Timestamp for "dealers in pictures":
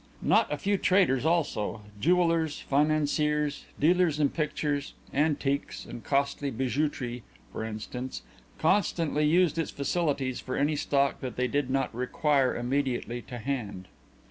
3.79-4.95